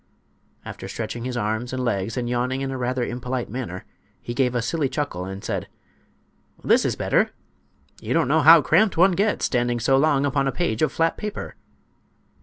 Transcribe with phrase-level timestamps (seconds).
[0.65, 3.85] After stretching his arms and legs and yawning in a rather impolite manner,
[4.19, 5.67] he gave a silly chuckle and said:
[6.63, 7.29] "This is better!
[8.01, 11.17] You don't know how cramped one gets, standing so long upon a page of flat
[11.17, 11.55] paper."